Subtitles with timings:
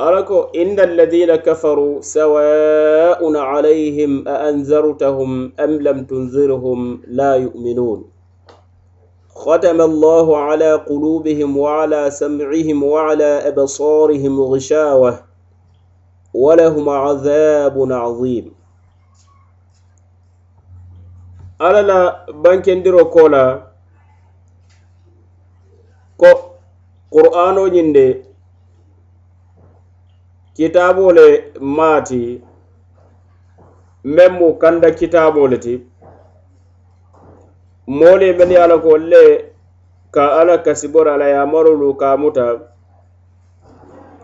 [0.00, 8.04] أرك إن الذين كفروا سواء عليهم أأنذرتهم أم لم تنذرهم لا يؤمنون
[9.34, 15.18] ختم الله على قلوبهم وعلى سمعهم وعلى أبصارهم غشاوة
[16.34, 18.52] ولهم عذاب عظيم
[21.60, 23.62] ألا لا بانكين ديرو كولا
[26.20, 26.26] كو
[27.10, 27.66] قرآنو
[30.58, 31.24] kitabo le
[31.76, 32.22] maati
[34.14, 35.74] memmu kanda kitabo le ti
[37.98, 39.22] moolu men ye ala ko le
[40.14, 42.46] ka ala kasibor ala yamarolu kamuta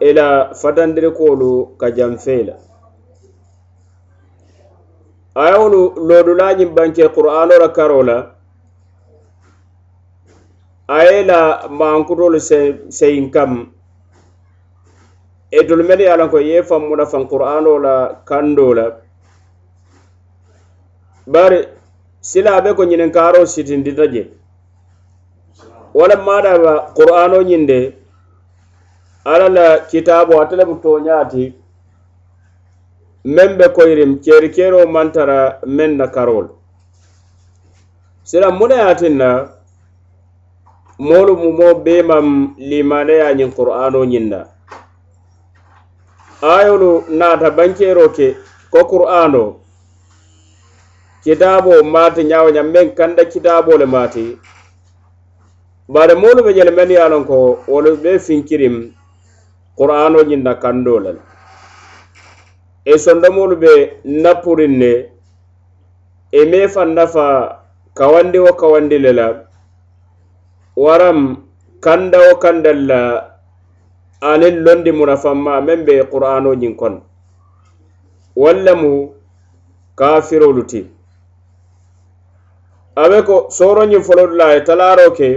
[0.09, 0.27] ila
[0.61, 2.55] fatandirikolu ka e janfeila
[5.43, 8.19] ayewolu lodulañin banke qur'anola karo la
[10.97, 11.39] a ye la
[11.81, 12.39] mankutolu
[12.98, 13.53] seyin kam
[15.61, 18.85] edul mel ye lanko ye fanmula fan qur'ano la kando la
[21.27, 21.59] bari
[22.21, 24.23] silabe ko ñininkaro sitindita je
[25.95, 27.95] walla madaba qur'ano ñinde
[29.25, 31.53] ala la kitabo ate lebu toñati
[33.25, 36.49] men be koyrim ceri kero mantara men na karol
[38.25, 39.31] sila munayatin na
[40.99, 44.54] moolu mumo bemam limaneya ñin qur'ano ñinna
[46.53, 48.37] ayolu naata bankero ke
[48.70, 49.56] ko qur'ano
[51.25, 54.39] kitabo maati ñawoñam men kanda kitabole maati
[55.89, 58.92] bare molu be ñele men yalon ko wolu be finkirim
[59.79, 61.17] qur'ano ñinna kandolal
[62.85, 63.73] e sondo molu be
[64.05, 64.92] nappurin ne
[66.33, 67.27] e me fan nafa
[67.95, 69.27] kawandi wo kawandi lela
[70.77, 71.20] waram
[71.80, 73.01] kanda wo kandal la
[74.33, 76.98] anin londi munafanma men be qur'ano ñin kono
[78.42, 78.90] wallemu
[80.01, 80.80] kafirolu ti
[83.02, 85.29] a be ko soroñin folodula ye talaro ke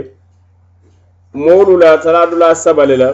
[1.44, 3.10] moolu la taladula sabali la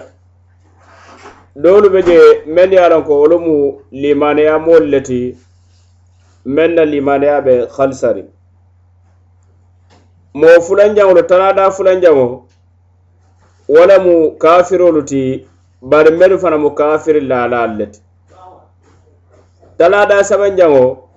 [1.64, 2.18] doolu be je
[2.58, 3.56] men ye alan ko wolu mu
[4.02, 5.22] limaneya moolu le ti
[6.56, 8.24] men na limaneya be halisari
[10.44, 12.28] moo fulanjaŋolu talada fulanjaŋo
[13.78, 14.14] wala mu
[14.46, 15.24] kafirolu ti
[15.90, 18.00] bari melu fana mu kafiri lalal leti
[19.78, 21.10] talada saban jango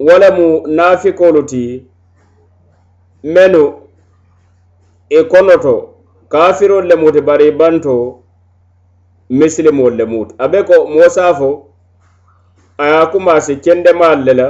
[0.00, 0.46] wala mu
[0.78, 1.84] nafi koluti
[3.24, 3.62] menu
[5.10, 5.74] e konoto
[6.28, 7.96] kafiro le muti bari banto
[9.30, 11.50] mislimo le muti abe ko mosafo
[12.82, 14.46] aya kuma si kende mallela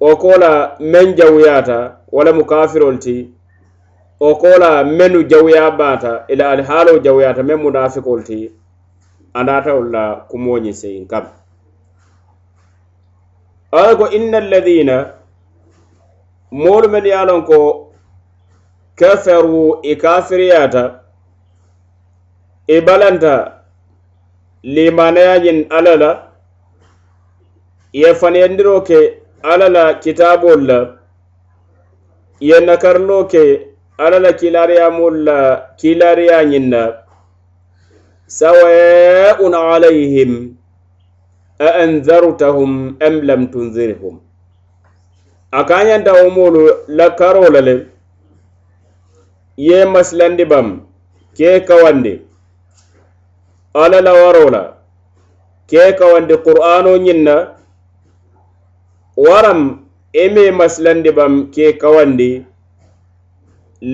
[0.00, 1.78] o kola men jawuyata
[2.12, 3.16] wala mu kafiro ti
[4.24, 8.52] o kola menu jawya bata ila al halo jawya ta memu da afikolti
[9.34, 11.26] anata ulla kumoni sayin kam
[13.72, 15.10] ko inna alladhina
[16.52, 17.90] mol men yalon ko
[18.94, 21.02] kafaru ikafiriyata
[22.68, 23.64] ibalanta
[24.62, 26.28] limanayajin alala
[27.92, 28.98] ye fanyandiro ke
[29.42, 30.78] alala kitabolla
[32.40, 33.71] ye nakarlo ke
[34.02, 35.38] alla la kilariyamolu la
[35.80, 36.82] kilariya ñiŋ na
[38.40, 40.32] sawaun alayhim
[41.68, 42.70] a anzartahum
[43.08, 44.14] am lam tunzirhum
[45.60, 46.62] a ka ñanta womolu
[46.98, 47.74] la karo la le
[49.68, 50.68] ye masilandi bam
[51.38, 52.12] ke kawandi
[53.82, 54.62] alla la waro la
[55.70, 57.36] ke kawandi qur'ano ñiŋ na
[59.26, 59.60] waram
[60.24, 62.32] ime masilandi bam ke kawandi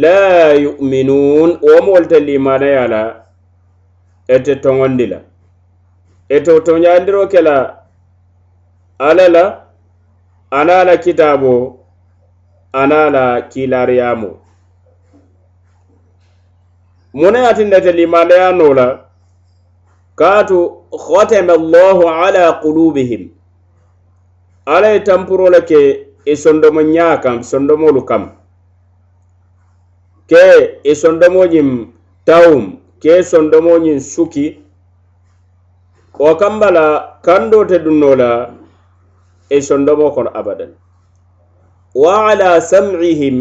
[0.01, 3.03] laa yuminun womolte limanaya la
[4.35, 5.19] ete toŋondi la
[6.35, 7.57] ete wo toñandiro ke la
[9.09, 9.45] alla la
[10.59, 11.55] ana la kitabo
[12.81, 14.31] ana la kilariyamo
[17.19, 18.87] muna yatindete limanayano la
[20.21, 20.59] kaatu
[21.05, 23.23] hotema llahu ala kulubihim
[24.75, 25.81] alla ye tampurola ke
[26.25, 28.25] i sondomo ñaa kam sondomolu kam
[30.31, 31.69] ke i e sondomoñin
[32.29, 32.63] tawum
[33.03, 34.47] ke i e sondomoñin suki
[36.25, 36.83] wa kambala
[37.27, 38.31] kando te dunno la
[39.57, 40.71] i e sondomo kono abadan
[42.03, 43.37] wa ala sam'ihim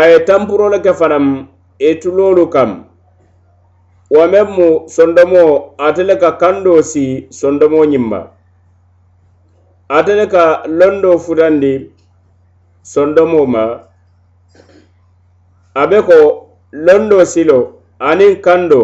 [0.00, 1.26] a ye tanpurolu ke fanaŋ
[1.88, 2.70] i tuloolu kam
[4.16, 4.68] wa meŋ mu
[4.98, 5.42] sondomo
[5.88, 7.04] ate le ka kando si
[7.40, 8.20] sondomoñiŋ ma
[9.98, 10.44] ate le ka
[10.78, 11.72] londo futandi
[12.94, 13.64] sondomo ma
[15.82, 16.16] abe ko
[16.72, 17.58] londo silo
[18.10, 18.82] anin kando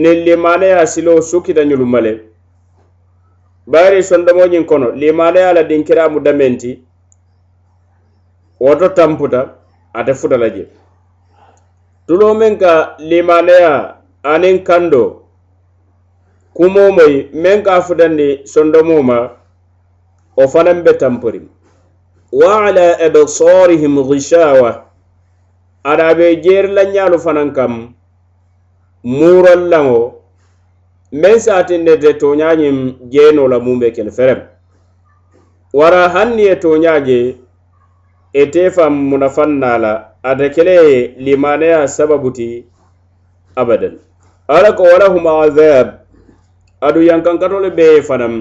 [0.00, 2.12] nin limanaya silo sukita ñulumale
[3.72, 6.70] bayri sondomoñin kono limanaya la dinkiramu damenti
[8.64, 9.40] woto tamputa
[9.98, 10.62] ate futala je
[12.06, 12.72] tulo men ka
[13.10, 13.72] limanaya
[14.34, 15.02] anin kando
[16.56, 19.18] kumo moy men ka futandi sondomo ma
[20.40, 21.40] o fanan be tampori
[22.38, 24.70] wa ala absarihim ghishawa
[25.84, 27.72] ada be jeri la nyaalu fanan kam
[29.04, 29.98] muural lawo
[31.20, 32.78] men satinne de toñañim
[33.12, 34.38] jeno la mumbe kel ferem
[35.78, 37.20] wara hanni e toñaje
[38.40, 39.92] e tefam munafannala
[40.30, 40.78] ada kele
[41.24, 42.50] limaneya sababuti
[43.62, 43.98] abadan
[44.56, 45.86] ala ko wala huma azab
[46.86, 48.36] adu yankankatole be fanam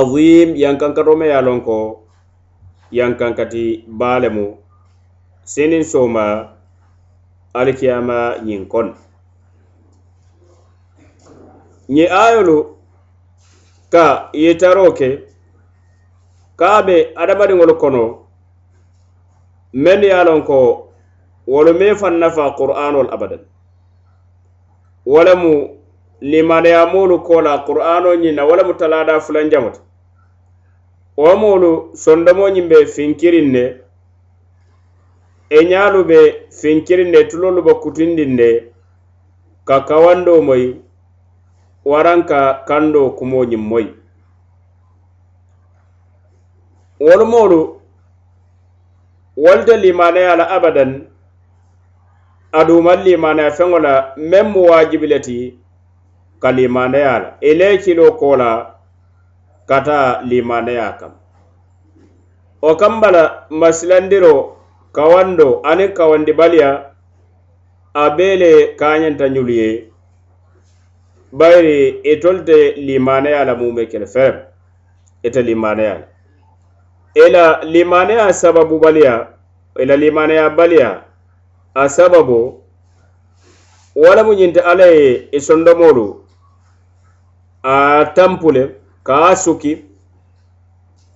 [0.00, 1.76] azim yankankatome yalonko
[3.00, 3.66] yankankati
[4.00, 4.48] balemu
[5.52, 6.52] senin soma
[7.58, 8.92] alikiyama ñin kono
[11.94, 12.56] ñi ayolu
[13.92, 14.04] ka
[14.42, 15.08] yitaro ke
[16.60, 18.02] ka be adamadiŋolu kono
[19.82, 20.58] mennu ye lon ko
[21.52, 23.40] wolu me fan nafa qur'anol abadan
[25.12, 25.50] wolemu
[26.30, 29.80] limaneyamolu kola qur'ano ñinna wolemu talada fulanjamoto
[31.22, 31.70] womolu
[32.02, 33.64] sondomo ñin be finkirin ne
[35.56, 36.18] e ñaalu be
[36.60, 38.50] finkirinde tulolu ba kutindinde
[39.68, 40.64] ka kawando moy
[41.90, 43.86] waranka kando kumoñin moy
[47.04, 47.60] wolumolu
[49.42, 50.92] wolde limanaya la abadan
[52.60, 53.94] aduman limanaya feŋo la
[54.30, 55.38] meŋ mu waajibi le ti
[56.42, 58.48] ka limanaya e la ile kilo kola
[59.70, 59.98] kata
[60.30, 61.12] limanaya kam
[62.62, 63.22] wo kam bala
[63.60, 64.34] masilandiro
[64.96, 65.90] kawando aniŋ
[66.38, 66.68] baliya
[67.94, 68.50] a bee le
[68.80, 69.68] kaañanta ñolu ye
[71.38, 71.76] bayiri
[72.12, 74.34] itolu te limaneya la mume kele feŋ
[75.26, 76.06] ite limaneya la
[77.26, 79.14] ila limaneya sababu baliya
[79.82, 80.88] ila limaneya baliya
[81.80, 82.38] a sababu
[84.26, 85.06] mu ñinti alla ye
[85.36, 86.06] i sondomolu
[87.74, 88.62] a tampule
[89.06, 89.72] ka a suki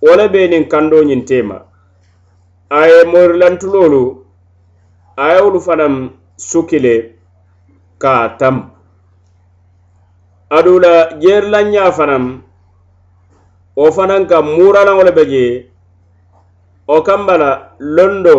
[0.05, 1.57] wo be niŋ kando ñiŋ tema
[2.77, 4.01] a ye moori lantuloolu
[5.23, 5.95] a ye wolu fanaŋ
[6.49, 6.93] sukile
[8.01, 8.55] ka a tam
[10.57, 10.93] aduŋ la
[11.23, 12.23] jeeri la ňaa fanaŋ
[13.79, 15.51] wo fanaŋ ka muuraalaŋo le be jee
[16.89, 17.51] wo kamba la
[17.97, 18.35] londo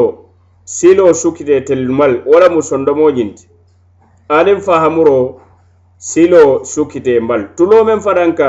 [0.76, 3.44] siiloo sukite telumalu wo la mu sondomoo ňinti
[4.36, 5.18] aniŋ fahamuro
[6.08, 8.48] siiloo sukite mbalu tuloo meŋ fanaŋ ka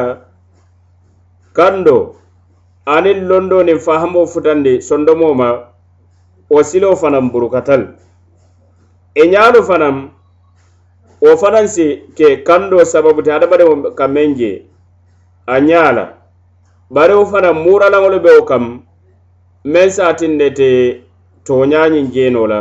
[1.57, 1.97] kando
[2.95, 5.49] aniŋ londo niŋ fahamoo futandi sondomoo ma
[6.49, 7.95] o silo fanan burukatal
[9.15, 10.11] e ñaano fanan
[11.21, 14.65] o fanan si ke kando sababu te adamadeo kammen je
[15.47, 16.17] a ñaala
[16.91, 18.85] bare wo fanan muuralaŋolu be wo kam
[19.65, 20.69] meŋ saatin ne te
[21.49, 22.59] toñañiŋ jeno e la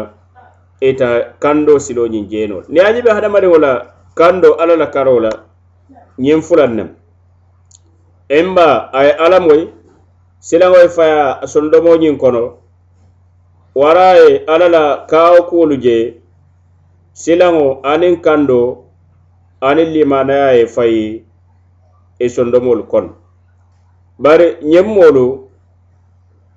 [0.80, 3.72] ita kando siloñiŋ jeno la niŋ a ñibe hadamadiŋo la
[4.16, 5.30] kando alla la karo la
[6.18, 6.88] ñiŋ fulan nem
[8.32, 9.68] emba a ye alla moyi
[10.40, 12.63] silaŋo ye faya soldomoñiŋ kono
[13.74, 16.20] waraye ala la kawo kulu je
[17.12, 18.84] silango anin kando
[19.60, 21.22] anin limanaya ye fayi i
[22.18, 23.10] e sondomolu kono
[24.22, 25.26] bari ñemmolu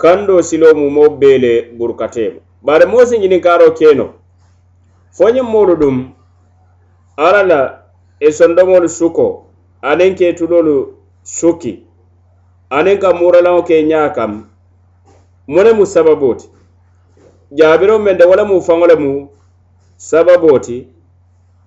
[0.02, 4.06] kando silomu mo bele burkatemo bari mo si ñininkaro keno
[5.18, 5.98] fo ñemmolu dum
[7.26, 7.60] ala la
[8.20, 9.28] i e sondomolu suko
[9.90, 10.76] anin ke tulolu
[11.24, 11.74] suki
[12.78, 14.34] anin ka muralaŋo ke ñakam
[15.48, 16.57] mune mu sababoti
[17.52, 19.14] jaabiro mende wala mu faŋole mu
[19.98, 20.78] sababoti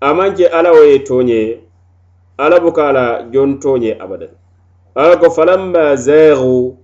[0.09, 1.41] amaŋ ke ala wo ye toñe
[2.45, 4.29] ala buka la joŋ toñe abadan
[5.01, 6.77] ala ko falamma zaru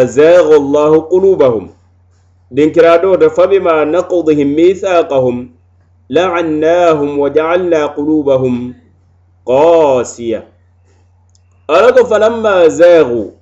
[0.00, 1.66] azaru llahu kulubahum
[2.54, 5.38] dinkira dote fabima nakudihim mithaqahum
[6.14, 8.74] la'annahum wa ja'alna qulubahum
[9.48, 10.40] qasiya
[11.70, 13.38] ala ko falamma zaru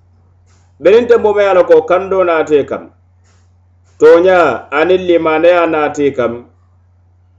[0.80, 2.92] benin tembo me ala ko kando na te kam
[3.98, 6.50] toña anin limanaya naati kam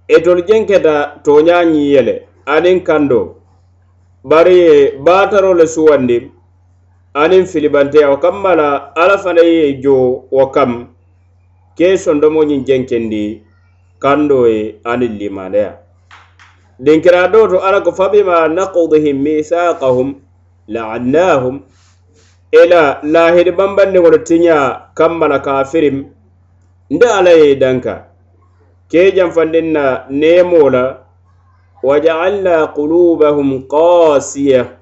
[0.07, 3.43] itol jenketa toña ñiyele anin kando
[4.23, 6.17] bari ye baataro le suwandi
[7.21, 10.95] anin filibanteya wo kam mala ala fana ye jo wo kam
[11.77, 13.43] ke sondomoñin jenkendi
[13.99, 15.75] kando ye anin limanaya
[16.79, 20.15] dinkira do to ala ko fabima nakudihim misakahum
[20.71, 21.61] la'annahum
[22.63, 26.14] ila lahidi bambanni wolo tiña kam mala kafirim la
[26.89, 28.07] nda ala ye danka
[28.89, 31.01] ke janfanden na nemo la
[31.83, 34.77] wajaalna qulubahum qasiya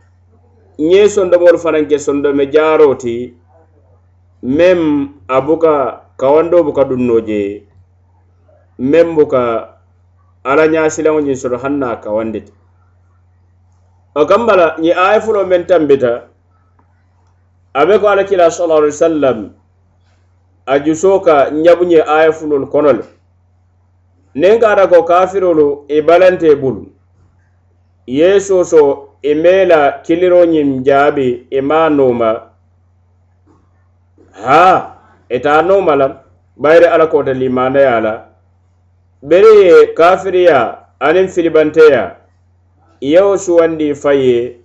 [0.78, 3.34] ye sondomolu fananke sondome jaro ti
[4.44, 7.64] mem abuka kawando buka dunno je
[8.80, 9.72] mem buka
[10.44, 12.54] ala ñasilaŋo ñiŋ soto haŋ na kawandi ti
[14.12, 16.12] o kambala ñiŋ aye fulo meŋ tambita
[17.72, 19.40] a be ko alakila sallallahu alaihi wasallam
[20.66, 23.04] a juso ka ɲabu ɲe aya funol kono le
[24.42, 26.84] nin kata ko kafirolu i balante bulu
[28.08, 32.52] yeso so i mela kiliro ɲin jaabi i ma noma
[34.32, 34.96] ha
[35.30, 36.08] ita noma la
[36.58, 38.14] bayiri ala kota limanaya la
[39.22, 40.60] beri ye kafiriya
[41.00, 42.16] anin filibanteya
[43.02, 44.58] yewo suwandi faye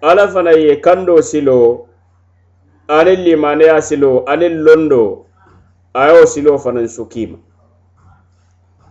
[0.00, 1.88] ala fana ye kando siloo
[2.92, 5.08] aniŋ limaneya siloo aniŋ londoo
[6.00, 7.38] a ye wo siloo fanaŋ sukiima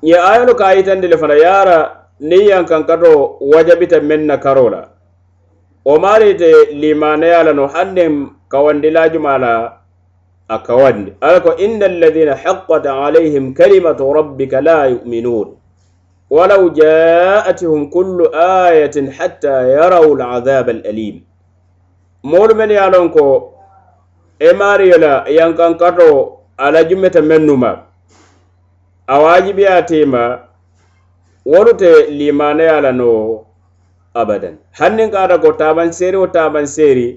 [0.02, 1.78] ye ayolu ka yitandi le fana yaara
[2.22, 4.82] niŋ yankankato wajabita menna karola karo la
[5.86, 8.12] wo maariite limaneya la no hanniŋ
[8.52, 9.54] kawandilajuma la
[10.50, 15.56] a kawandi ala ko inna alladina haqqat alayhim kalimatu rabbika la yuminun
[16.34, 18.30] ولو جاءتهم كل
[18.70, 21.24] آية حتى يروا العذاب الأليم
[22.24, 23.53] مول من يالونكو
[24.40, 27.84] e maariyo la yankankato ala jumeta mennuma
[29.08, 30.40] a waajibiya tema
[31.46, 33.46] wolu te la no
[34.16, 37.08] abadan hannin ka ata ko tabanseeri wo tabanseeri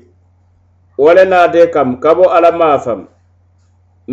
[0.99, 3.00] wo le kam ka bo ala mafam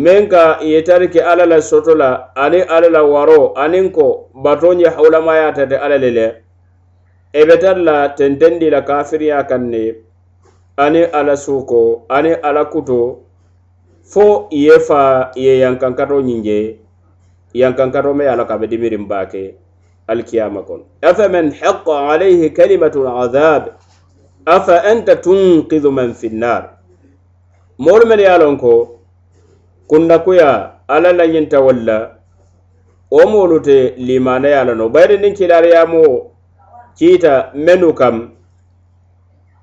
[0.02, 4.06] meŋ ka ye tariki alla la soto la ani ala la waro aniŋ ko
[4.44, 6.24] bato y'a hawulamayata te alla
[7.86, 9.82] la tentendi la kafiriya ne
[10.76, 13.18] ani ala suko ani ala kuto
[14.02, 16.42] fo ye fa ye yankankato ñiŋ
[17.54, 19.54] yankankato me ala kabe dimirin baake
[20.08, 23.68] alkiyama kon afa man haqa alayhi kalimatu alazab
[24.46, 26.62] afa anta tunqidhu man fi nnar
[27.78, 28.98] moolu mel ye a loŋ ko
[29.90, 32.18] kunnakuya ala lañinta walla
[33.10, 36.34] wo moolu te limanaya la no bayiri niŋ kilaariyamoo
[36.98, 38.16] kiita mennu kam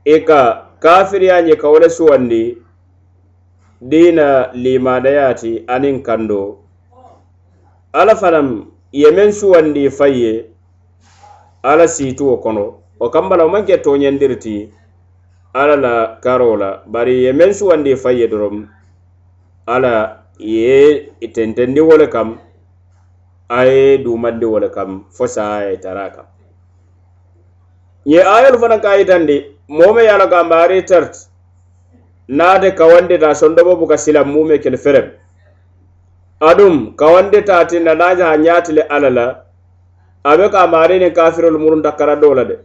[0.05, 2.41] i ka kafiriyaaje ka wo le suwanndi
[3.89, 4.27] diina
[4.63, 6.41] limanayaati aniŋ kando
[7.99, 8.47] alla fanaŋ
[9.01, 10.33] ye meŋ suwanndi fay ye
[11.69, 12.65] alla siituwo kono
[12.99, 14.55] o kamba la wo maŋ ke tooñendiri ti
[15.53, 18.65] alla la karo la bari ye meŋ suwanndi fay ye doroŋ
[19.73, 19.93] alla
[20.39, 22.37] ye tentendi wo le kam
[23.57, 26.25] a ye duumandi wo le kam fo saa ye tara kam
[28.13, 29.37] ye ayolu fanaŋ ka yitandi
[29.71, 31.19] moome ye a la ka maari tarti
[32.27, 35.07] naate kawandita sondobo buka sila mume kele ferem
[36.39, 39.25] adum kawandita tinna na jaha ñaati le ala la
[40.23, 42.57] a be ka maari nin kafirolu murunta kara do la de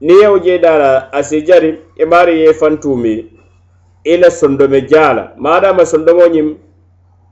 [0.00, 1.68] ni yeo jeidala a si jari
[2.00, 3.14] i e maari ye fantumi
[4.04, 6.54] i la sondome jaala madama sondomo ñim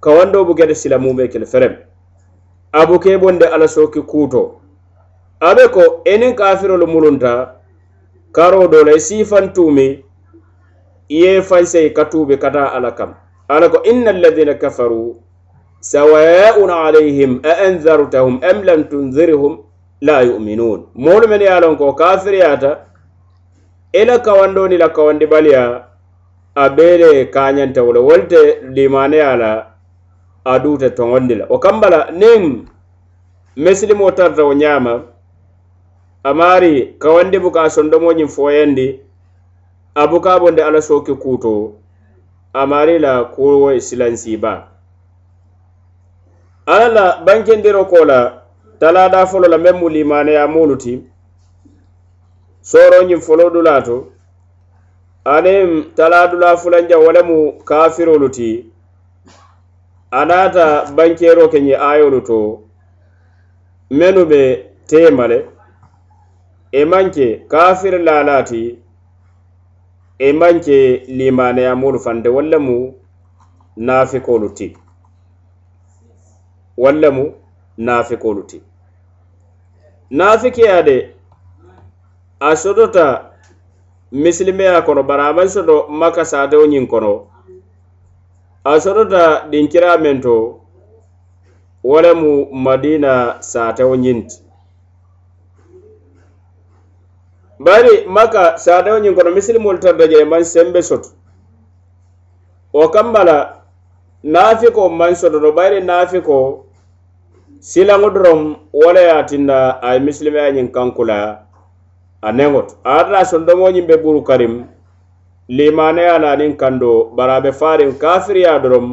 [0.01, 1.77] kawando bukede sila mume kele ferem
[2.73, 4.61] abuke bonde ala soki kuto
[5.41, 7.60] abe ko enin kafirolu murunta
[8.33, 10.05] karo do la sifan tumi
[11.09, 13.15] ye fayse ka tuubi kata ala kam
[13.49, 15.17] ala ko inna alladhina kafaru
[15.81, 19.59] sawa'un alayhim a anzartahum am lam tunzirhum
[20.01, 22.79] la yu'minun mol men ya lon ko kafiriyata
[23.93, 25.85] ela kawando ni la kawandi baliya
[26.55, 29.67] a bele kanyanta wala walte limane ala
[30.45, 32.65] aduta tongondila o kambala nem
[33.57, 35.10] meslimo tarta o nyama
[36.23, 39.01] amari kawandi buka sondomoñin foyandi
[39.95, 41.73] a buka bonde ala soki kuto
[42.53, 44.69] amari la kuwo e silansiba
[46.67, 48.41] ala la bankendiro ko la
[48.79, 51.01] talada folo la men mu limaneya muluti
[52.63, 54.13] soroñin folo dulato
[55.25, 58.67] anin taladula fulanja wale mu kafiroluti
[60.11, 62.61] anata bankero keñi ayolu to
[63.91, 65.50] menu be temale
[66.73, 68.79] e manke kafir lalati
[70.19, 72.77] e manke limanaya mulu fande walla mu
[73.77, 74.77] nafikolu ti
[76.77, 77.25] walla mu
[77.79, 78.59] nafikolu ti
[80.11, 80.97] nafikeya de
[82.41, 83.31] a sodota
[84.13, 87.13] misilimeya kono bara aman sodo maka satewo ñin kono
[88.65, 90.35] a sodota ɗinkira men to
[91.85, 94.37] wala mu madina satewo ñinti
[97.67, 101.09] bari maka sadawo ñin kono misilimolu tarda jee maŋ sembe soto
[102.77, 103.37] wo kamma la
[104.35, 106.37] naafiko maŋ sototo bari naafiko
[107.71, 108.41] silaŋo doroŋ
[108.81, 111.17] wo la ye tinna a ye misilimaya ñiŋ kankula
[112.29, 114.55] a neŋoto aata sondomo ñiŋ be buru karim
[115.59, 118.87] limanaya la aniŋ kando bari a be faariŋ kafiriya doroŋ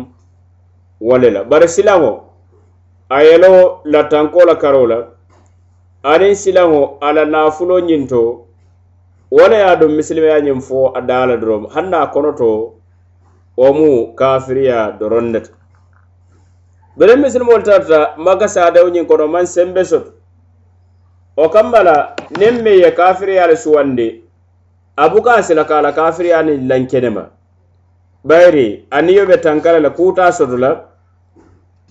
[1.07, 2.11] wo le la bari silaŋo
[3.15, 3.53] a yelo
[3.93, 4.99] lattankola karo la
[6.13, 8.21] aniŋ silaŋo a la naafulo ñiŋ to
[9.29, 12.31] wo le ye a loŋ misilimeya ñiŋ fo a daa la doroŋ hani a kono
[12.39, 12.49] to
[13.59, 15.51] wo mu kafiriya doroŋ ne to
[16.97, 20.11] bere misilimolu tarata maka saadewo ñiŋ kono maŋ sembe soto
[21.37, 21.81] wo kammala
[22.15, 24.07] la niŋ meŋ ye kafiriya le suwandi
[24.95, 27.23] a buka a sila ka a la kafiriya niŋ lankene ma
[28.27, 30.71] bayiri aniŋ yo be tankala le kuutaa soto la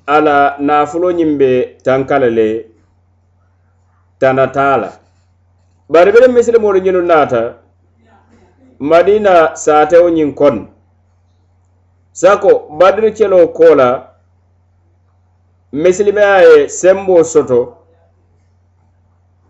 [0.09, 1.51] a la naafulo ñiŋ be
[4.21, 4.89] tana la
[5.93, 7.43] bari bene misilimolu ñinu naata
[8.91, 10.57] madina saatewo ñiŋ kon
[12.21, 13.89] sako badiri kelo kola
[15.83, 17.61] misilimeya ye sembo soto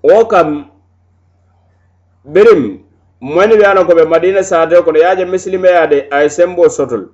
[0.06, 0.50] wo kam
[2.32, 2.62] birim
[3.32, 7.04] moyni be a lonko be madina saatewo kono yaaje misilimeya de a ye sembo sotol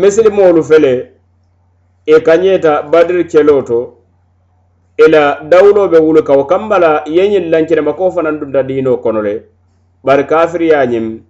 [0.00, 0.94] misilimolu fele
[2.06, 3.80] ì e kañeta badiri kelo to
[4.96, 9.34] ila dawuloɓe wulu kawo kambala yeñin lancinema ko fanan dunta dino kono le
[10.04, 11.20] bari kafiriyañim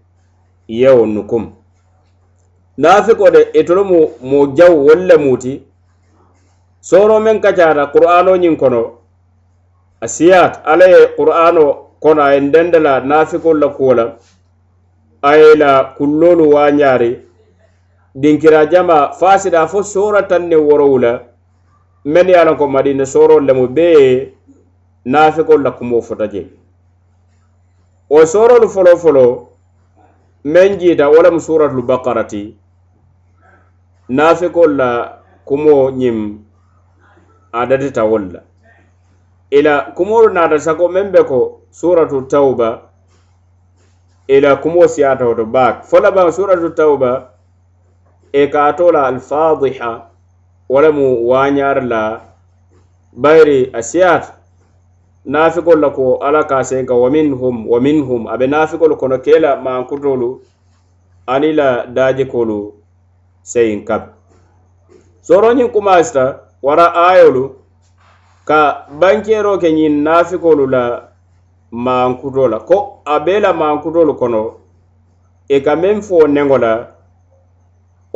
[0.69, 1.45] yewo nukum
[2.83, 5.63] nafiko de itolumu e mo jaw wolle muti
[6.81, 8.93] soro men kacata qur'anoñin kono
[10.01, 14.17] a siyat ala ye qur'ano kono aye dendela nafikol la kuwola
[15.23, 17.17] ayela kullolu wañari
[18.15, 21.21] dinkira jama fasida fo sora tan ne worowula
[22.07, 24.35] men ye lanko madina soro lemu bee
[25.07, 26.47] nafikol la kumo fota je
[28.11, 29.49] wo sorolu folofolo
[30.45, 32.57] men jiita wo lemu suratul bakara ti
[34.09, 36.45] nafikol la kumo ñim
[37.53, 38.41] adatita wol la
[39.51, 42.83] ila kumolu naata sako men be ko suratu tauba
[44.29, 47.33] ila kumo siyatawoto bak folaba suratu tauba
[48.33, 50.13] e ka tola alfadiha
[50.75, 52.21] walamu wañar la
[53.13, 54.35] bayri asiyat
[55.25, 60.41] nafikol la ko ala ka senka wa minhum wa minhum abe nafikol kono kela mankutolu
[61.27, 62.75] ani la dajikolu
[63.43, 64.03] sein kab
[65.23, 67.55] soroñin kumasita wara ayolu
[68.45, 71.09] ka bankero ke ñin nafikolu la
[71.71, 74.43] mankuto la ko abe la mankutolu kono
[75.51, 76.73] i e ka meŋ fo nego la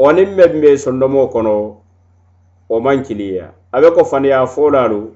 [0.03, 1.55] wanin meŋ be sondomo kono
[2.70, 5.14] o man kiliya a be ko faniya folalu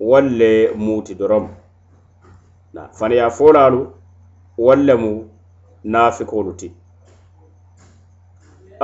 [0.00, 1.48] walle muti dorom
[2.74, 3.86] na faniya folalu
[4.58, 5.12] walle mu
[5.84, 6.70] nafikolu ti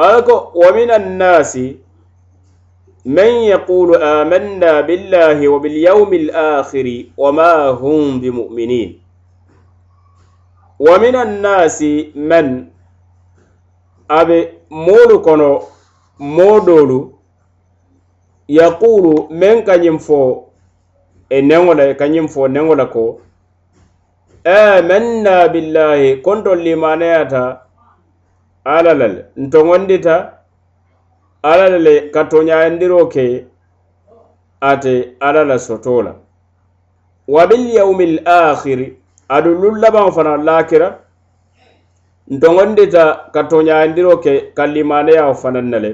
[0.05, 1.67] aa ko wa min annasi
[3.19, 6.31] man yaqulu amanna billahi wa bil yawmi al
[6.63, 7.53] akhiri wa ma
[7.83, 8.97] hum bi mu'minin
[10.79, 12.51] wa min annasi man
[14.09, 15.51] abe molu kono
[16.21, 17.15] modolu mo
[18.49, 20.19] yaqulu men kañim fo
[21.29, 23.05] e neŋola kañim fo neŋola ko
[24.57, 27.43] amanna billahi kontol limanayata
[28.77, 30.15] alalal ntoŋondita
[31.51, 33.27] alalal ka toñayandiro ke
[34.71, 34.95] ate
[35.27, 36.13] alala soto la
[37.33, 38.87] wa bilyaumi lakhiri
[39.35, 40.89] adu lul labaŋo fana lakira
[42.35, 43.03] ntoŋondita
[43.35, 45.91] ka toñayandiro ke ka limanayawo fanan na le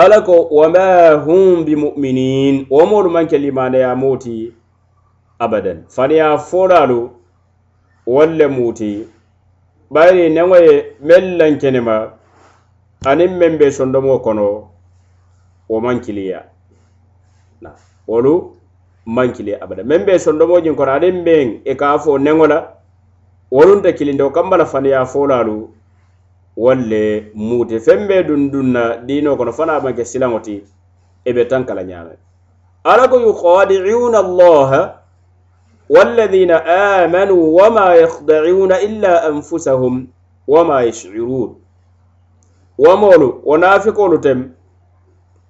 [0.00, 0.86] ala ko wama
[1.26, 4.36] hum bimuminin womolu manke limanaya moti
[5.44, 7.00] abadan faniya folalu
[8.14, 8.90] walle muti
[9.94, 10.74] bari nenŋo ye
[11.08, 11.96] men lankenema
[13.10, 14.48] aniŋ meŋ be sondomo kono
[15.70, 16.40] wo maŋ kiliya
[18.10, 18.34] wolu
[19.16, 22.44] maŋ kili abada meŋ be sondomo jiŋ kono aniŋ meŋ ì e ka fo nenŋo
[22.52, 22.58] la
[23.56, 25.58] wolunte kilinde wo kambala faniya folalu
[26.58, 30.56] walle mute fembe dun dunna dino kono fana make silaŋoti
[31.28, 32.14] ebe tankala ñame
[32.84, 34.70] ala ko yukhadiuna allah
[35.88, 36.58] walladhina
[37.04, 40.06] amanu wama yakhdauna illa anfusahum
[40.48, 41.54] wama yashurun
[42.78, 44.50] womolu wo nafikolu tem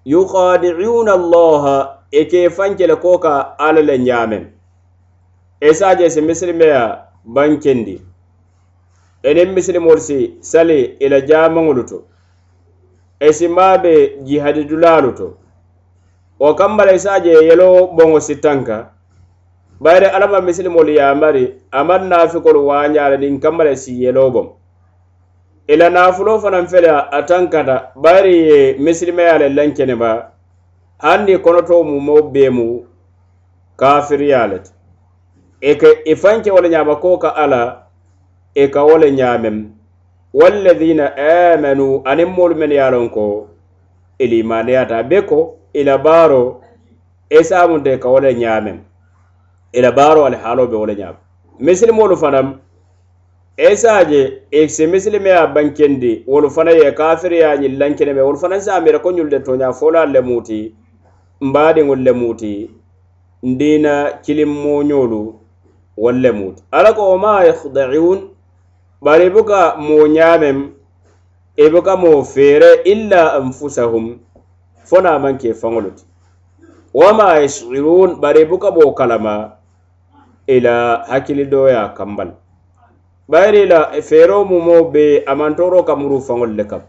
[0.04, 1.64] yukhadiuna allah
[2.10, 4.44] e ke fankele koka ala le ñamen
[5.60, 8.00] esaje se misilimeya bankendi
[9.22, 11.98] enen misilimolu si sali i la jamaŋolu to
[13.20, 13.92] e si maabe
[14.26, 15.26] jihadi dulaalu to
[16.40, 18.76] wo kamma la isa je yelo boŋo sittanka
[19.82, 21.44] bayiri allama misilimolu yamari
[21.78, 24.46] amaŋ naafikolu waañaa la niŋ kamma la si yelo boŋ
[25.66, 30.10] i la naafulo fanaŋ fela a tankata bayiri ye misilimaya le lankene ba
[31.02, 32.86] hanni konoto mu mo beemu
[33.80, 34.70] kafiriya le ti
[35.60, 37.62] i ka i fanke wo le ñaama ko ka a la
[38.54, 39.70] e ka wo le ñaamen
[40.34, 41.04] walladina
[41.52, 43.26] amanu aniŋ moolu men ye a loŋ ko
[44.22, 45.40] ilimaneyata be ko
[45.80, 46.42] ila baaro
[47.30, 48.78] e saamunta ka wo le ñaamen
[49.78, 51.20] ila baaro ali haaloo be wo le ñaamen
[51.64, 52.46] misilimoolu fanaŋ
[53.56, 54.20] e saaje
[54.58, 58.22] e si misilime ye a bankendi wolu fanaŋ ye kafiri ye a ñiŋ lankine me
[58.26, 60.58] wolu fanaŋ saamira ko ñolu de tooña foolu al le muuti
[61.46, 62.52] mbaadiŋolu le muuti
[63.50, 63.92] ndiina
[64.24, 65.20] kilimmoñoolu
[66.02, 68.20] wolu le muuti ala ko wo ma yahdaiun
[69.00, 70.58] bari i buka moo ñaamem
[71.56, 74.06] i e buka moo feere illa anfusahum
[74.88, 76.04] fo na man ke faŋolu ti
[76.94, 79.34] wama yasiruun bari i buka moo kalama
[80.46, 82.30] ila hakkili doya kambal
[83.28, 86.82] bayiri la e feeroo mumo be a mantoro kamuru faŋolu le kam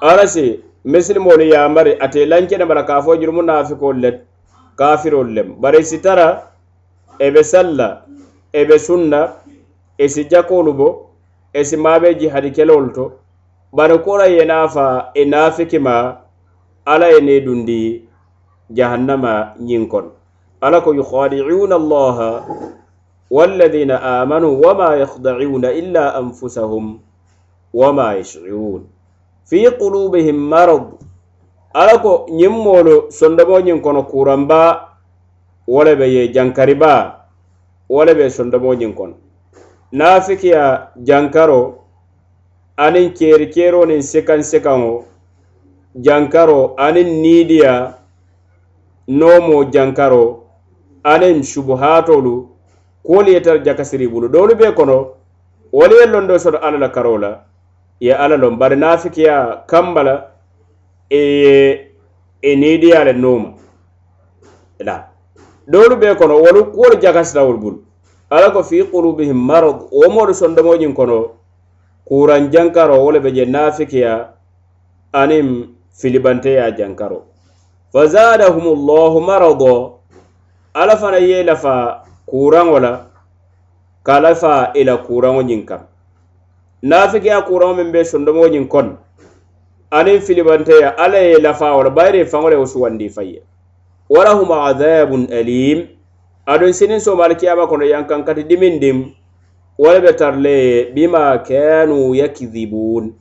[0.00, 4.10] arasi misilimoolu yambari ate lankene bala ka fo jurumu naafikoolu le
[4.78, 6.26] kafirolu lem bari sitara
[7.18, 7.88] ebe salla
[8.52, 9.41] ebe sunna
[10.04, 10.88] esi jakolu bo
[11.54, 13.04] esi mabe ji hadi kelol to
[13.72, 16.16] bare kola ye nafa e nafikima
[16.84, 18.02] ala e ne dundi
[18.70, 20.06] jahannama nyin kon
[20.60, 22.18] ala ko yukhadi'una allah
[23.30, 26.98] walladhina amanu wama yakhda'una illa anfusahum
[27.74, 28.82] wama yash'urun
[29.48, 30.84] fi qulubihim marad
[31.72, 34.60] ala ko nyim molo sondabo nyin kono kuramba
[35.70, 37.22] wala be ye jankariba
[37.88, 39.14] wala be sondabo nyin kono
[39.92, 41.78] nafikiya jankaro
[42.76, 45.04] anin kerikeronin sekan sekanwo
[46.00, 47.96] jankaro anin nidiya
[49.08, 50.44] nomo jankaro
[51.04, 52.48] anin shubuhatolu
[53.06, 55.12] koliyetar jakasiri bulu dolu be kono
[55.72, 57.28] woliye londo soto alala karola
[58.00, 60.26] ya e alalon bari nafikiya kambala
[61.10, 61.18] e,
[62.42, 63.52] e nidiyale noma
[64.78, 65.06] la
[65.66, 67.84] dolu be kono wolu kuwolu jakasirawol bulu
[68.32, 71.18] ala ko fi qulubihim marad wo moolu sondomoñiŋ kono
[72.08, 74.12] kuran jankaro wo le be je nafikiya
[75.20, 75.46] aniŋ
[75.98, 77.18] filibanteya jankaro
[77.92, 79.74] fazadahum llahu marado
[80.80, 81.74] ala fana ye lafa
[82.30, 82.92] kuraŋo la
[84.06, 85.82] ka lafa ila kuraŋo ñiŋ kaŋ
[86.90, 88.92] nafikiya kuraŋo meŋ be sondomoñiŋ kono
[89.98, 93.44] aniŋ filibanteya alla ye lafa wo la bayiri faŋo le wo suwandi fayye
[94.08, 96.00] wa lahum adabun alim
[96.46, 99.14] aduŋ sinin somali kiyama kono yankankati dimin dim
[99.78, 103.14] wo le be tara le ye bima kanu yakizibun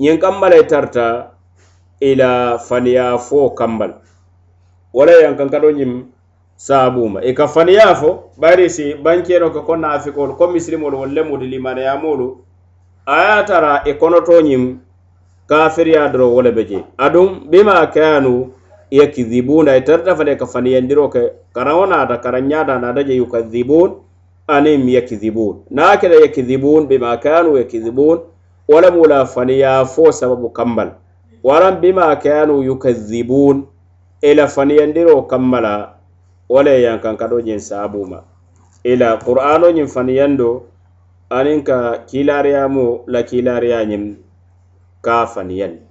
[0.00, 1.06] ñiŋ kamma la tarta
[2.00, 3.92] ila faniya fo kambal
[4.94, 5.92] wo la yankankato ñiŋ
[6.56, 11.46] saabuma ì ka faniya fo bari si bankeno ke ko naafikolu ko misilimolu wolu lemuti
[11.46, 12.38] limaneyamolu
[13.06, 14.62] a ye tara ì e konoto ñiŋ
[15.48, 18.55] kafiriya doro wo le be je aduŋ bima kanu
[18.90, 21.32] ka yakdhibuna itartafada yakafaniyandiroke
[22.80, 23.26] na daje yukadhibun
[24.46, 28.18] ani kidhibun anim yakdhibun nakeda yakdhibun bima kanu ya kidhibun
[28.68, 28.88] mula
[29.22, 30.92] walamula ya fo sababu kambal
[31.42, 33.66] walam bima kanu yukadhibun
[34.22, 35.94] ila faniyandiro kammala
[36.48, 38.22] wala yankankado ñin saabuma
[38.84, 40.62] ila qur'ano ñin faniyando
[41.30, 44.16] anin aninka kilariamu la kiilariya ñin
[45.02, 45.85] ka faniyandi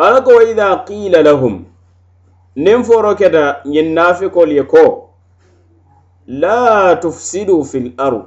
[0.00, 1.54] alla ko wa ida qiila lahum
[2.56, 4.82] nin foro keta ñin naafikolu ye ko
[6.26, 8.24] la tufsidu fil ard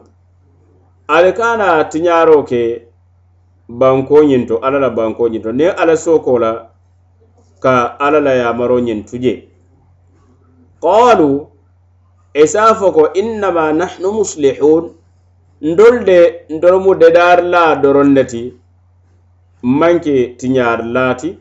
[1.08, 2.62] ali kana tiñaaro ke
[3.70, 6.52] banko ñin to alla la banko ñin to nin alla soko la
[7.60, 7.74] ka
[8.06, 9.34] alla la yamaro ñin tuje
[10.82, 11.30] qaalu
[12.44, 14.94] isaa fo ko innama nahnu muslihun
[15.62, 18.42] ndol de ndol mu dedaari la doron ne ti
[19.62, 21.40] manke tiñaari laati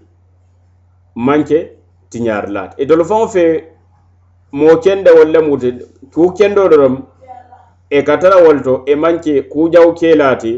[1.15, 1.69] manke
[2.11, 3.45] ti ñaar laata e dolo faŋo fe
[4.53, 5.69] moo kende wolle muti
[6.13, 6.97] kuu kendo dorom
[7.91, 10.53] e katara wol to e manke kuu jaw keelaati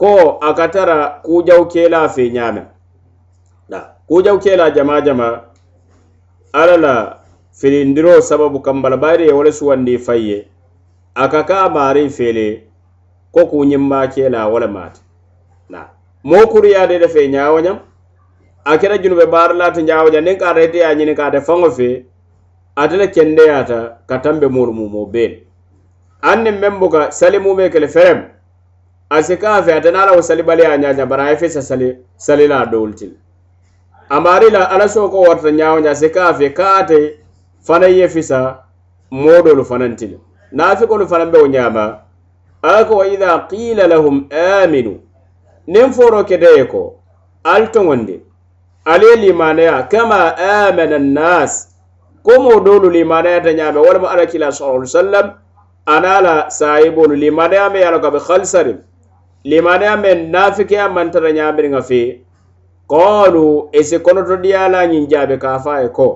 [0.00, 2.62] ko a katara kuu jaw keela fe ñaame
[4.08, 5.28] kuu jaw keela jama jama
[6.52, 6.94] alla la
[7.58, 10.48] filindiro sababu kambalabayiri ye wo le suwandi fay ye
[11.14, 12.64] a ka ka maari feele
[13.34, 15.00] ko kuu ñimmaa keela wo le maati
[16.24, 17.78] moo kuriyaade de fe ñaawo ñam
[18.68, 22.04] a kera junube baara laati jawoja niŋ ka rete ya ñini kaate faŋo fe
[22.76, 25.40] ate le kendeyaata ka tambe moolu mumo bee
[26.22, 28.20] aŋ niŋ meŋ buka salimu mee kele ferem
[29.10, 31.62] a si ka fe ate naa la wo salibaliya ñaaña bari a ye fe sa
[31.62, 33.08] sali salilaa doolu ti
[34.08, 37.00] amaari la ala sooko warata ñaawoja a si ka fe ka ate
[37.66, 38.40] fanaŋ ye fisa
[39.10, 40.18] moodoolu fanaŋ ti le
[40.52, 41.98] naafikolu fanaŋ be wo ñaama
[42.62, 45.00] ala ko wa ida qiila lahum aaminu
[45.68, 47.00] niŋ fooro keteye ko
[47.44, 48.17] ali toŋondi
[48.88, 51.68] ali limanaya kama amana annas
[52.22, 55.26] komo dolu limanayata ñame walamo alakila sa ai sallam
[55.86, 58.74] anala sayibolu limanaya me yalo kabe khalsari
[59.44, 62.00] limanaya me nafikeya mantara ñamiriŋa fe
[62.86, 66.08] kolu esi konoto diyala ñin jabe kafaye ko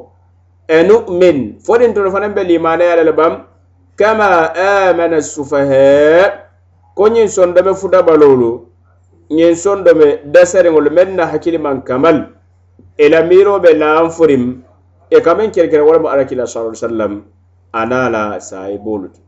[0.77, 3.45] enumin fodin tono fanan be limanaya lel bam
[4.01, 6.25] kama amana sufahe
[6.97, 8.51] ko ñin sondome fudabalolu
[9.31, 12.41] ñin sondome daseriŋolu men na hakkili man kamal
[12.97, 14.45] e la miiroo be laan furim
[15.11, 17.23] e kamen kerekere wolemo alakila sa sallam
[17.73, 19.21] anaala saayibolu ti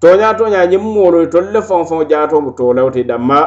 [0.02, 3.38] toña toña ñiŋ moolu tolu le faŋo faŋo jaatomu toolew ti damma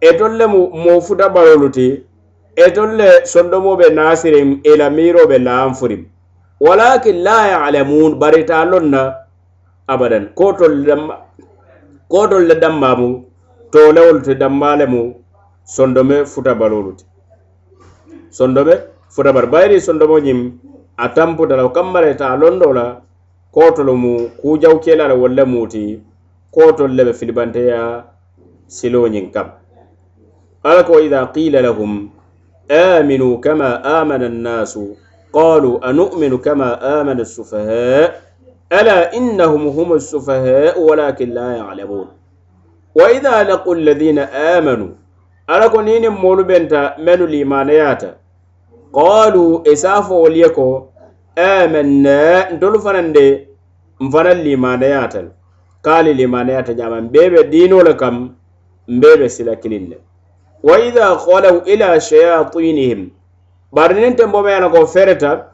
[0.00, 1.88] e tolu le moo futa baloolu ti
[2.56, 6.04] e tolu le sondomoo be naasirim e la miiroo be laan furim
[6.60, 9.02] walakin la yaalamun bari taa loŋ na
[9.92, 11.14] abadan ko tolu le damma
[12.10, 13.08] ko tolu le dammaa mu
[13.74, 15.00] toolewolu te dammaale mu
[15.74, 17.04] sondome futabaloolu ti
[18.38, 18.74] sondome
[19.14, 20.38] futabalu bayiri sondomo ñiŋ
[21.04, 22.84] a tanputala wo kammaleta a londo la
[23.54, 25.84] kootolu mu kuujaw keelaala wolle mu ti
[26.54, 27.80] kootolu le be filibanteya
[28.76, 29.48] siloo ñiŋ kam
[30.68, 31.92] ala ko ida qiila lahum
[32.82, 34.84] aminu kama amana annaasu
[35.36, 38.14] qaalu anu'minu kama amana assufahaa
[38.78, 42.19] ala innahum hum assufahaa walakin la yalamuun ya
[42.94, 44.96] wa idha laqu alladhina amanu
[45.48, 48.10] ala ko nini molu benta menu limana yata
[48.94, 50.88] qalu isafo e waliye ko
[51.36, 53.48] amanna ntolu fanande
[54.00, 55.26] nfanan limana yatal
[55.82, 58.30] kali limana yata ñama mbebe dinole kam
[58.88, 59.96] mbebe sila kininne
[60.62, 63.10] wa idha khalaw ila shayatinihim
[63.72, 65.44] bari ninte mbome yana ko fereta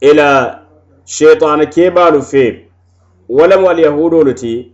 [0.00, 0.58] ila
[1.04, 2.64] sheitana kebalu fe
[3.28, 4.71] walam wal yahudolu ti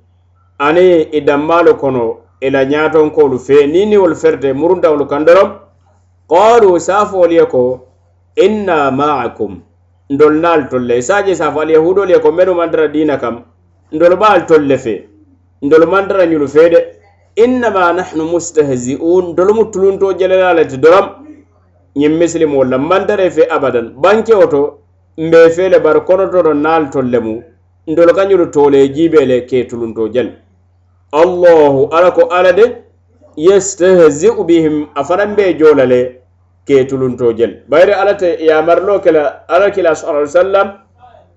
[0.66, 2.04] ani i dammaalu kono
[2.40, 5.50] i la ñaatonkoolu fee ni ni wolu ferde murundawolu kandorom
[6.32, 7.60] qaalu saafoolu ye ko
[8.46, 9.52] inna maakum
[10.14, 13.36] ndol naalu tolle saaje saafo alyahudoolu ye ko menu mandara diina kam
[13.94, 15.00] ndol baalu tolle fee
[15.66, 16.80] ndol mandara ñulu fee de
[17.44, 21.06] innama nahnu mustahzi'un ndol mu tuluntoo jelela le te dorom
[22.00, 24.60] ñiŋ misilimoo la mandare fe abadan bankewo to
[25.26, 27.34] mbee fee le bari konototo naalu tolle mu
[27.92, 30.34] ndol ka ñulu toolee jiibee le ke tuluntoo jele
[31.12, 32.64] allahu ala ko ala de
[33.36, 36.20] yestehziu bihim afanan be jolale
[36.68, 40.68] ke tulunto jel bayri alate yamarlo kela ala kila sala i sallam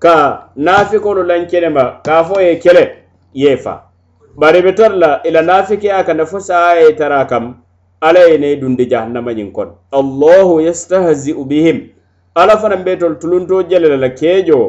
[0.03, 2.83] ka nafikolu lankenema kafo ye kele
[3.33, 3.79] yefa
[4.35, 7.55] bari be tar la ila nafike a kana fo saaye tara kam
[8.03, 11.89] ala ye ne dundi jahannamañin kon allahu yestehziu bihim
[12.35, 14.59] ala fanan be tol tulunto jelela la kejo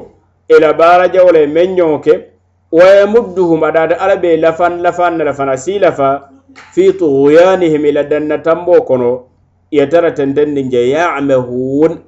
[0.49, 2.29] ila bara jawla e men ñoo ke okay?
[2.73, 6.31] wa yamudduhum adaada ala be lafan lafan na lafana si lafa
[6.73, 9.25] fi tuguyanihim ila danna tambo kono
[9.71, 11.99] yetara tendendin je yamehun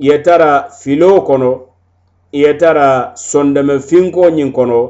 [0.00, 1.50] yetara filo kono
[2.32, 4.80] yetara sondeme finkoñin kono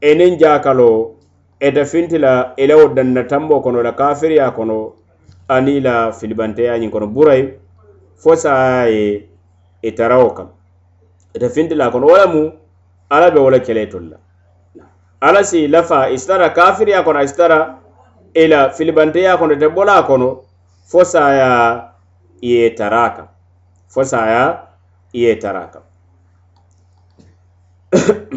[0.00, 1.14] enin jakalo
[1.60, 4.92] eta fintila elawo danna tambo kono la kafiriya kono
[5.48, 7.48] ani la filibanteyañin kono buray
[8.16, 9.22] fo saye
[9.82, 10.48] itarawo kam
[11.34, 12.50] eta fintila kono wala mu
[13.10, 14.18] ala be wala keletolla
[15.26, 17.76] alla si i lafa i sitara kafiriya kono i sitara
[18.34, 20.42] i la filibanteya kono ite bola kono
[20.90, 21.82] fo saya
[22.42, 23.26] i ye tara kan
[23.88, 24.58] fo saya
[25.14, 25.82] i ye tara kan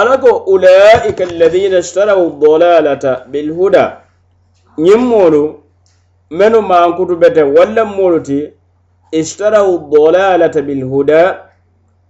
[0.00, 3.84] alla ko ulaika alladina istarau dalalata bilhuda
[4.78, 5.42] ñiŋ moolu
[6.30, 8.38] menu mankutu bete walla moolu ti
[9.22, 11.20] istarau dalalata bilhuda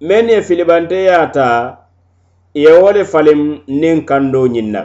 [0.01, 1.84] men ye filibanteya taa
[2.63, 3.41] ye wo le falim
[3.81, 4.81] niŋ kando ñiŋ na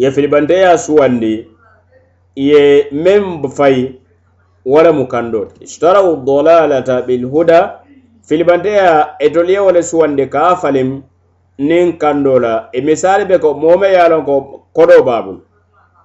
[0.00, 1.34] ye filibante ye a suwandi
[2.48, 2.62] ye
[3.04, 3.22] meŋ
[3.56, 3.84] fayi
[4.70, 7.58] wo le mu kando istarau dolalata bilhuda
[8.28, 8.92] filibanteya
[9.24, 10.90] etoliye wo le suwandi ka a falim
[11.68, 14.34] niŋ kando la e misali be ko moo me ye a loŋ ko
[14.76, 15.40] kodo baabulu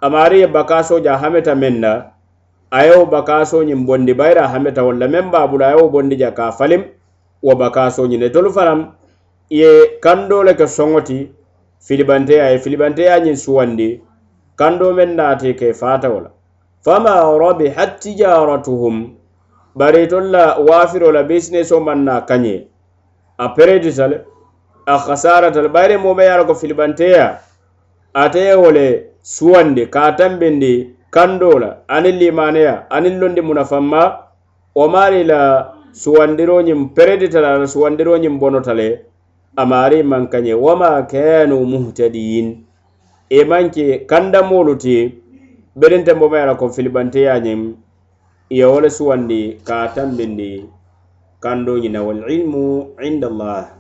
[0.06, 1.92] amaari ye bakaso ja hameta meŋ na
[2.78, 6.16] a ye wo bakaso ñiŋ bondi bayira hameta wolla meŋ baabulu a ye wo bondi
[6.22, 6.82] ja ka a falim
[7.46, 8.80] wo bakaso ñiŋ etolu fanaŋ
[9.50, 11.20] ye kando le ke soŋoti
[11.86, 13.90] filibanteya ye filibanteya ñiŋ suwandi
[14.60, 16.30] kando meŋ naati ke fatawo la
[16.86, 18.98] fama rabi hattijaratuhum
[19.80, 22.56] bari itolu la waafiro la bisineso maŋ na kaŋe
[23.38, 24.18] a peredita le
[24.86, 27.40] a hasarata le bayiri mome ye a la ko filibanteya
[28.14, 28.86] ate ye wo le
[29.24, 30.74] suwandi ka a tambindi
[31.16, 34.02] kando la aniŋ limaneya aniŋ londi munafanma
[34.76, 35.40] wo maari la
[35.92, 38.90] suwandiro ñiŋ peredita la a la suwandiro ñiŋ bonota le
[39.62, 42.48] amari man kanye wama kanu muhtadin
[43.38, 44.98] e manke kanda moluti
[45.80, 47.63] beden tembo mayara ko filibante yanyem
[48.60, 50.52] ya wala suwandi ka tambindi
[51.43, 52.67] kando nyina wal ilmu
[53.10, 53.77] inda allah